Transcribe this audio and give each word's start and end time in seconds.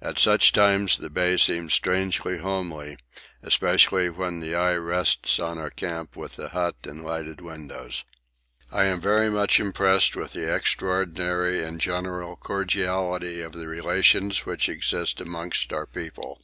At 0.00 0.16
such 0.20 0.52
times 0.52 0.96
the 0.96 1.10
Bay 1.10 1.36
seems 1.36 1.74
strangely 1.74 2.38
homely, 2.38 2.98
especially 3.42 4.08
when 4.08 4.38
the 4.38 4.54
eye 4.54 4.76
rests 4.76 5.40
on 5.40 5.58
our 5.58 5.70
camp 5.70 6.14
with 6.14 6.36
the 6.36 6.50
hut 6.50 6.76
and 6.84 7.02
lighted 7.02 7.40
windows. 7.40 8.04
I 8.70 8.84
am 8.84 9.00
very 9.00 9.28
much 9.28 9.58
impressed 9.58 10.14
with 10.14 10.34
the 10.34 10.54
extraordinary 10.54 11.64
and 11.64 11.80
general 11.80 12.36
cordiality 12.36 13.42
of 13.42 13.54
the 13.54 13.66
relations 13.66 14.46
which 14.46 14.68
exist 14.68 15.20
amongst 15.20 15.72
our 15.72 15.86
people. 15.86 16.34